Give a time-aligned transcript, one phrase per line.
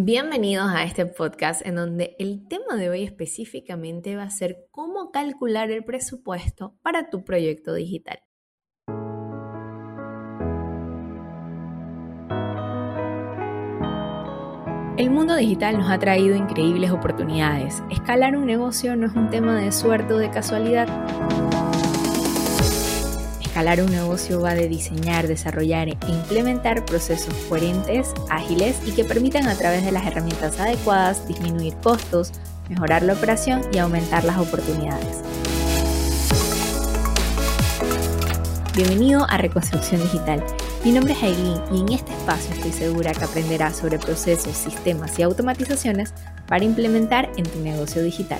[0.00, 5.10] Bienvenidos a este podcast en donde el tema de hoy específicamente va a ser cómo
[5.10, 8.20] calcular el presupuesto para tu proyecto digital.
[14.96, 17.82] El mundo digital nos ha traído increíbles oportunidades.
[17.90, 20.86] Escalar un negocio no es un tema de suerte o de casualidad.
[23.58, 29.48] Escalar un negocio va de diseñar, desarrollar e implementar procesos coherentes, ágiles y que permitan
[29.48, 32.30] a través de las herramientas adecuadas disminuir costos,
[32.68, 35.24] mejorar la operación y aumentar las oportunidades.
[38.76, 40.44] Bienvenido a Reconstrucción Digital.
[40.84, 45.18] Mi nombre es Aileen y en este espacio estoy segura que aprenderás sobre procesos, sistemas
[45.18, 46.14] y automatizaciones
[46.46, 48.38] para implementar en tu negocio digital.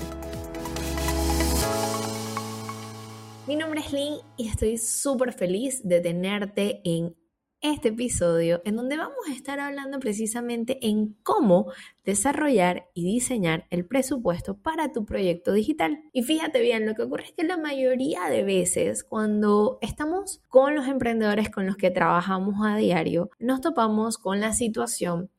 [3.49, 7.17] Mi nombre es Lynn y estoy súper feliz de tenerte en
[7.63, 11.73] este episodio en donde vamos a estar hablando precisamente en cómo
[12.05, 15.99] desarrollar y diseñar el presupuesto para tu proyecto digital.
[16.13, 20.75] Y fíjate bien, lo que ocurre es que la mayoría de veces cuando estamos con
[20.75, 25.31] los emprendedores con los que trabajamos a diario, nos topamos con la situación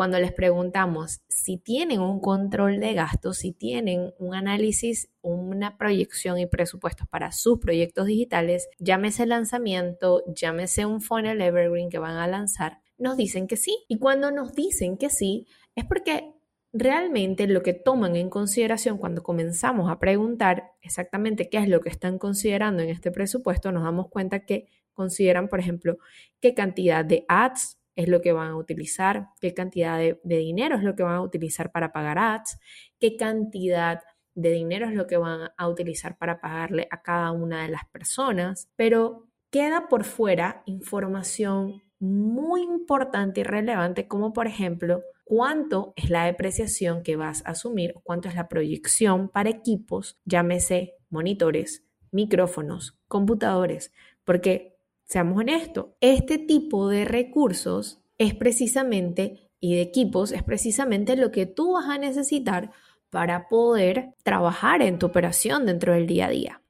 [0.00, 6.38] cuando les preguntamos si tienen un control de gastos, si tienen un análisis, una proyección
[6.38, 12.26] y presupuestos para sus proyectos digitales, llámese lanzamiento, llámese un funnel evergreen que van a
[12.26, 13.76] lanzar, nos dicen que sí.
[13.88, 16.32] Y cuando nos dicen que sí, es porque
[16.72, 21.90] realmente lo que toman en consideración cuando comenzamos a preguntar exactamente qué es lo que
[21.90, 25.98] están considerando en este presupuesto, nos damos cuenta que consideran, por ejemplo,
[26.40, 30.82] qué cantidad de ads es lo que van a utilizar, qué cantidad de, dinero es
[30.82, 32.58] lo que van a utilizar para pagar ads,
[32.98, 34.00] qué cantidad
[34.34, 37.84] de dinero es lo que van a utilizar para pagarle a cada una de las
[37.90, 46.08] personas, pero queda por fuera información muy importante y relevante como por ejemplo cuánto es
[46.10, 52.98] la depreciación que vas a asumir, cuánto es la proyección para equipos, llámese monitores, micrófonos,
[53.06, 53.92] computadores,
[54.24, 54.79] porque
[55.10, 61.46] Seamos honestos, este tipo de recursos es precisamente y de equipos es precisamente lo que
[61.46, 62.70] tú vas a necesitar
[63.10, 66.62] para poder trabajar en tu operación dentro del día a día.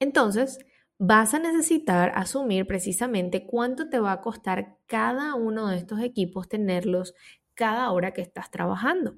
[0.00, 0.58] Entonces,
[0.98, 6.48] vas a necesitar asumir precisamente cuánto te va a costar cada uno de estos equipos
[6.48, 7.14] tenerlos
[7.54, 9.14] cada hora que estás trabajando.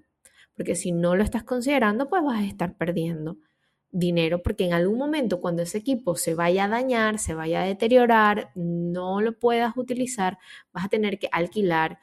[0.54, 3.38] Porque si no lo estás considerando, pues vas a estar perdiendo
[3.90, 7.66] dinero porque en algún momento cuando ese equipo se vaya a dañar, se vaya a
[7.66, 10.38] deteriorar, no lo puedas utilizar,
[10.72, 11.98] vas a tener que alquilar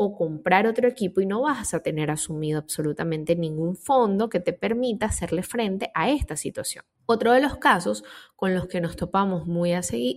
[0.00, 4.52] o comprar otro equipo y no vas a tener asumido absolutamente ningún fondo que te
[4.52, 6.84] permita hacerle frente a esta situación.
[7.04, 8.04] Otro de los casos
[8.36, 9.72] con los que nos topamos muy,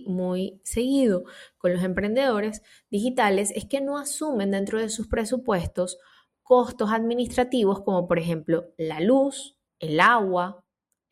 [0.06, 1.24] muy seguido
[1.58, 5.98] con los emprendedores digitales es que no asumen dentro de sus presupuestos
[6.44, 10.61] costos administrativos como por ejemplo la luz, el agua,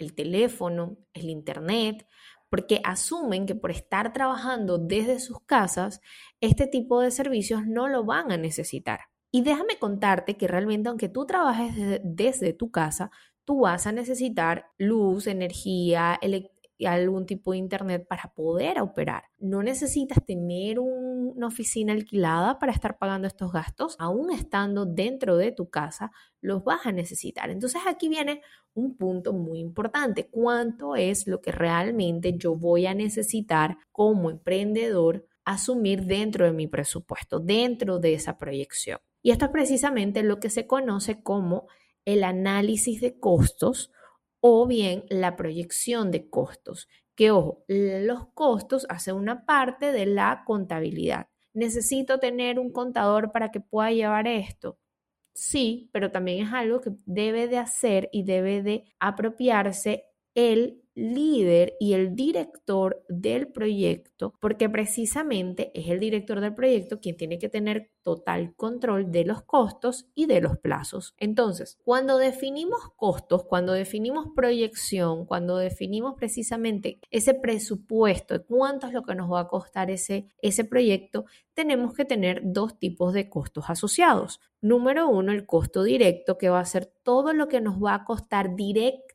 [0.00, 2.06] el teléfono, el internet,
[2.48, 6.00] porque asumen que por estar trabajando desde sus casas,
[6.40, 9.00] este tipo de servicios no lo van a necesitar.
[9.30, 13.10] Y déjame contarte que realmente aunque tú trabajes desde, tu casa,
[13.44, 16.18] tú vas a necesitar luz, energía,
[16.86, 19.24] algún tipo de internet para poder operar.
[19.38, 25.52] No necesitas tener una oficina alquilada para estar pagando estos gastos, aún estando dentro de
[25.52, 26.10] tu casa,
[26.40, 27.50] los vas a necesitar.
[27.50, 28.40] Entonces aquí viene
[28.74, 30.28] un punto muy importante.
[30.30, 36.66] ¿Cuánto es lo que realmente yo voy a necesitar como emprendedor asumir dentro de mi
[36.66, 38.98] presupuesto, dentro de esa proyección?
[39.22, 41.66] Y esto es precisamente lo que se conoce como
[42.04, 43.92] el análisis de costos
[44.40, 50.42] o bien la proyección de costos, que ojo, los costos hacen una parte de la
[50.46, 51.28] contabilidad.
[51.52, 54.78] ¿Necesito tener un contador para que pueda llevar esto?
[55.34, 61.76] Sí, pero también es algo que debe de hacer y debe de apropiarse el líder
[61.80, 67.48] y el director del proyecto, porque precisamente es el director del proyecto quien tiene que
[67.48, 71.14] tener total control de los costos y de los plazos.
[71.16, 79.02] Entonces, cuando definimos costos, cuando definimos proyección, cuando definimos precisamente ese presupuesto cuánto es lo
[79.02, 81.24] que nos va a costar ese, ese proyecto,
[81.54, 84.40] tenemos que tener dos tipos de costos asociados.
[84.60, 88.04] Número uno, el costo directo, que va a ser todo lo que nos va a
[88.04, 89.09] costar directamente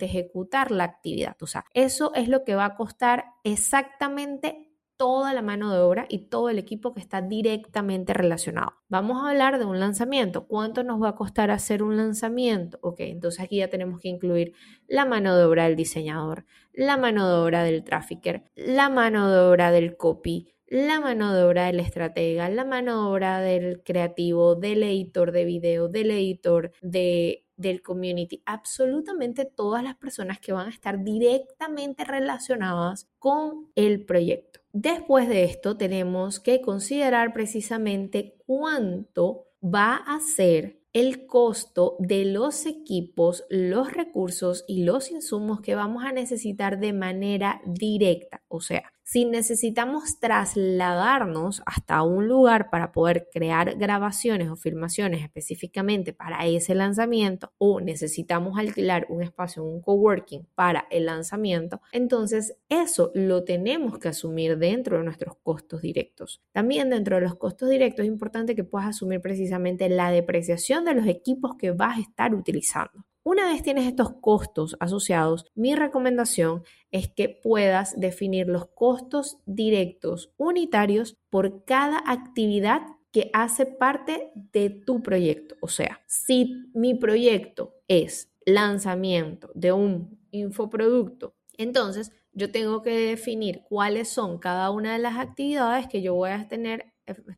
[0.00, 1.36] ejecutar la actividad.
[1.40, 6.06] O sea, eso es lo que va a costar exactamente toda la mano de obra
[6.08, 8.74] y todo el equipo que está directamente relacionado.
[8.88, 10.46] Vamos a hablar de un lanzamiento.
[10.46, 12.78] ¿Cuánto nos va a costar hacer un lanzamiento?
[12.80, 14.54] Ok, entonces aquí ya tenemos que incluir
[14.86, 19.38] la mano de obra del diseñador, la mano de obra del trafficker, la mano de
[19.40, 24.54] obra del copy, la mano de obra del estratega, la mano de obra del creativo,
[24.54, 30.66] del editor de video, del editor de, del community, absolutamente todas las personas que van
[30.66, 34.60] a estar directamente relacionadas con el proyecto.
[34.72, 42.66] Después de esto tenemos que considerar precisamente cuánto va a ser el costo de los
[42.66, 48.43] equipos, los recursos y los insumos que vamos a necesitar de manera directa.
[48.54, 56.12] O sea, si necesitamos trasladarnos hasta un lugar para poder crear grabaciones o filmaciones específicamente
[56.12, 63.10] para ese lanzamiento o necesitamos alquilar un espacio, un coworking para el lanzamiento, entonces eso
[63.14, 66.40] lo tenemos que asumir dentro de nuestros costos directos.
[66.52, 70.94] También dentro de los costos directos es importante que puedas asumir precisamente la depreciación de
[70.94, 73.04] los equipos que vas a estar utilizando.
[73.26, 80.30] Una vez tienes estos costos asociados, mi recomendación es que puedas definir los costos directos
[80.36, 82.82] unitarios por cada actividad
[83.12, 85.54] que hace parte de tu proyecto.
[85.62, 93.62] O sea, si mi proyecto es lanzamiento de un infoproducto, entonces yo tengo que definir
[93.66, 96.92] cuáles son cada una de las actividades que yo voy a tener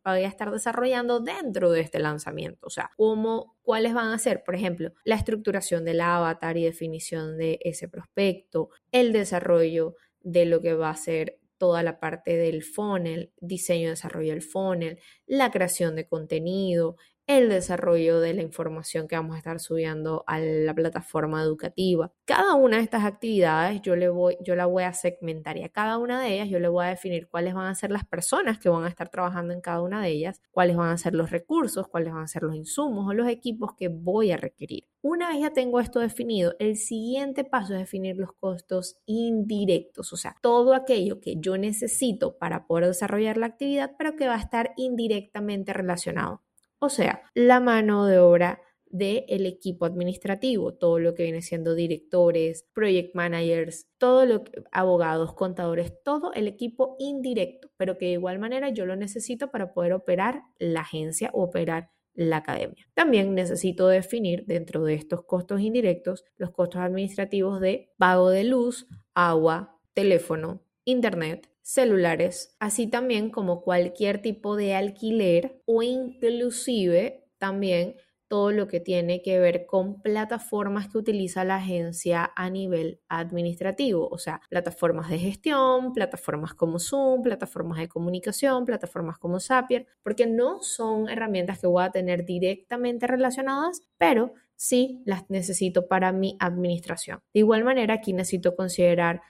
[0.04, 2.66] voy a estar desarrollando dentro de este lanzamiento.
[2.66, 7.36] O sea, cómo, cuáles van a ser, por ejemplo, la estructuración del avatar y definición
[7.36, 12.62] de ese prospecto, el desarrollo de lo que va a ser toda la parte del
[12.62, 16.96] funnel, diseño y desarrollo del funnel, la creación de contenido,
[17.26, 22.12] el desarrollo de la información que vamos a estar subiendo a la plataforma educativa.
[22.24, 26.34] Cada una de estas actividades yo, la voy a segmentar y a cada una de
[26.34, 28.88] ellas yo le voy a definir cuáles van a ser las personas que van a
[28.88, 32.22] estar trabajando en cada una de ellas, cuáles van a ser los recursos, cuáles van
[32.22, 34.84] a ser los insumos o los equipos que voy a requerir.
[35.02, 40.16] Una vez ya tengo esto definido, el siguiente paso es definir los costos indirectos, o
[40.16, 44.40] sea, todo aquello que yo necesito para poder desarrollar la actividad, pero que va a
[44.40, 46.45] estar indirectamente relacionado
[46.86, 52.64] o sea, la mano de obra del equipo administrativo, todo lo que viene siendo directores,
[52.72, 58.38] project managers, todo lo que, abogados, contadores, todo el equipo indirecto, pero que de igual
[58.38, 62.88] manera yo lo necesito para poder operar la agencia o operar la academia.
[62.94, 68.86] También necesito definir dentro de estos costos indirectos los costos administrativos de pago de luz,
[69.14, 77.96] agua, teléfono, internet, celulares, así también como cualquier tipo de alquiler o inclusive también
[78.28, 84.08] todo lo que tiene que ver con plataformas que utiliza la agencia a nivel administrativo,
[84.08, 90.26] o sea, plataformas de gestión, plataformas como Zoom, plataformas de comunicación, plataformas como Zapier, porque
[90.28, 96.36] no son herramientas que voy a tener directamente relacionadas, pero sí las necesito para mi
[96.38, 97.18] administración.
[97.34, 99.20] De igual manera, aquí necesito considerar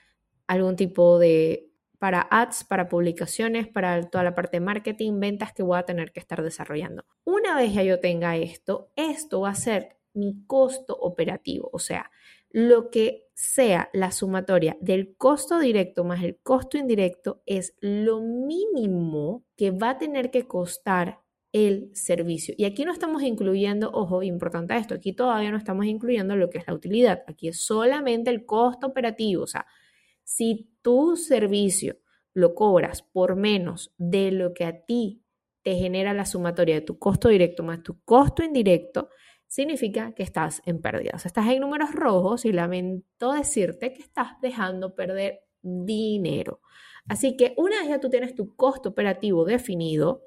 [0.45, 1.67] algún tipo de
[1.99, 6.11] para ads, para publicaciones, para toda la parte de marketing, ventas que voy a tener
[6.11, 7.05] que estar desarrollando.
[7.23, 12.09] Una vez ya yo tenga esto, esto va a ser mi costo operativo, o sea,
[12.49, 19.43] lo que sea la sumatoria del costo directo más el costo indirecto es lo mínimo
[19.55, 21.19] que va a tener que costar
[21.51, 22.53] el servicio.
[22.57, 26.57] Y aquí no estamos incluyendo, ojo, importante esto, aquí todavía no estamos incluyendo lo que
[26.59, 29.65] es la utilidad, aquí es solamente el costo operativo, o sea,
[30.27, 31.99] si tu servicio
[32.33, 35.23] lo cobras por menos de lo que a ti
[35.63, 39.09] te genera la sumatoria de tu costo directo más tu costo indirecto,
[39.47, 41.25] significa que estás en pérdidas.
[41.25, 46.59] estás en números rojos y lamento decirte que estás dejando perder dinero.
[47.07, 50.23] Así que una vez ya tú tienes tu costo operativo definido,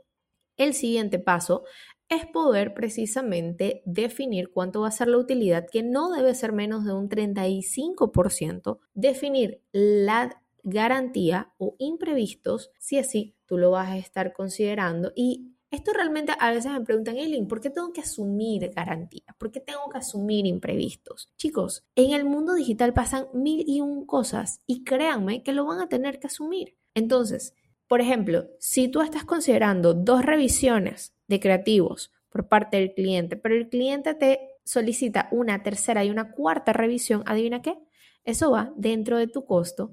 [0.56, 1.64] el siguiente paso
[2.10, 6.84] es poder precisamente definir cuánto va a ser la utilidad, que no debe ser menos
[6.84, 14.32] de un 35%, definir la garantía o imprevistos, si así tú lo vas a estar
[14.32, 15.12] considerando.
[15.14, 19.36] Y esto realmente a veces me preguntan, Eileen, ¿por qué tengo que asumir garantía?
[19.38, 21.32] ¿Por qué tengo que asumir imprevistos?
[21.36, 25.78] Chicos, en el mundo digital pasan mil y un cosas y créanme que lo van
[25.78, 26.76] a tener que asumir.
[26.94, 27.54] Entonces,
[27.90, 33.56] por ejemplo, si tú estás considerando dos revisiones de creativos por parte del cliente, pero
[33.56, 37.80] el cliente te solicita una tercera y una cuarta revisión, adivina qué,
[38.22, 39.92] eso va dentro de tu costo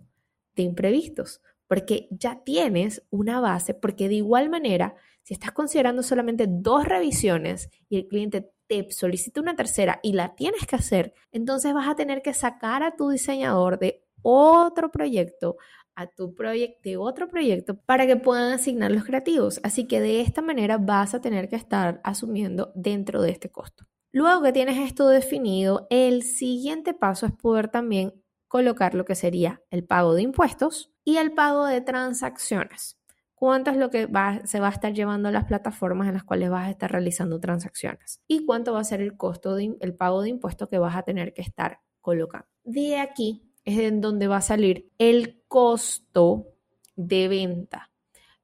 [0.56, 6.46] de imprevistos, porque ya tienes una base, porque de igual manera, si estás considerando solamente
[6.48, 11.74] dos revisiones y el cliente te solicita una tercera y la tienes que hacer, entonces
[11.74, 15.58] vas a tener que sacar a tu diseñador de otro proyecto
[15.98, 19.60] a tu proyecto de otro proyecto para que puedan asignar los creativos.
[19.63, 23.86] Así que de esta manera vas a tener que estar asumiendo dentro de este costo.
[24.12, 28.13] Luego que tienes esto definido, el siguiente paso es poder también
[28.48, 32.98] colocar lo que sería el pago de impuestos y el pago de transacciones.
[33.34, 34.08] cuánto es lo que
[34.46, 38.22] se va a estar llevando las plataformas en las cuales vas a estar realizando transacciones
[38.27, 41.34] y cuánto va a ser el costo del pago de impuestos que vas a tener
[41.36, 42.48] que estar colocando.
[42.63, 46.48] De aquí es en donde va a salir el costo
[46.96, 47.92] de venta.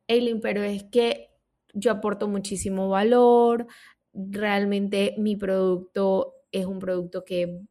[0.05, 1.29] Eileen, pero es que
[1.73, 3.65] yo aporto muchísimo valor,
[4.13, 7.61] realmente mi producto es un producto que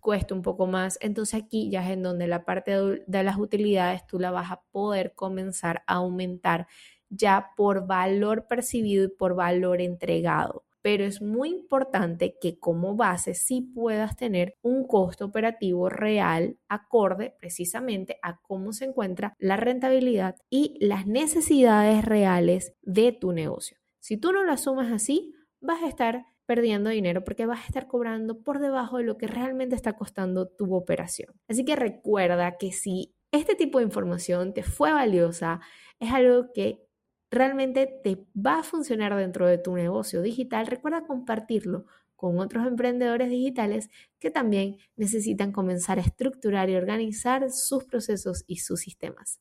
[0.00, 0.98] cuesta un poco más.
[1.00, 4.60] Entonces aquí ya es en donde la parte de las utilidades tú la vas a
[4.70, 6.66] poder comenzar a aumentar
[7.08, 10.67] ya por valor percibido y por valor entregado.
[10.88, 17.34] Pero es muy importante que como base sí puedas tener un costo operativo real acorde
[17.38, 23.76] precisamente a cómo se encuentra la rentabilidad y las necesidades reales de tu negocio.
[24.00, 27.86] Si tú no lo asumes así, vas a estar perdiendo dinero porque vas a estar
[27.86, 31.34] cobrando por debajo de lo que realmente está costando tu operación.
[31.48, 35.60] Así que recuerda que si este tipo de información te fue valiosa,
[36.00, 36.87] es algo que
[37.30, 43.30] realmente te va a funcionar dentro de tu negocio digital, recuerda compartirlo con otros emprendedores
[43.30, 49.40] digitales que también necesitan comenzar a estructurar y organizar sus procesos y sus sistemas.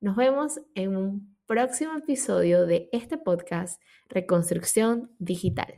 [0.00, 5.74] Nos vemos en un próximo episodio de este podcast Reconstrucción Digital.